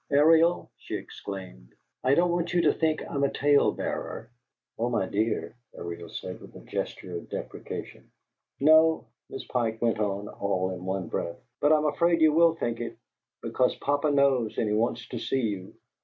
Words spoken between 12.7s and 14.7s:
it, because papa knows and